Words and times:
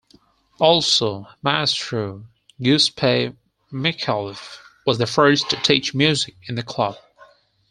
Also, 0.59 1.27
Maestro 1.43 2.25
Giuseppe 2.59 3.37
Micallef 3.71 4.57
was 4.83 4.97
the 4.97 5.05
first 5.05 5.47
to 5.51 5.55
teach 5.57 5.93
music 5.93 6.33
in 6.47 6.55
the 6.55 6.63
club. 6.63 6.97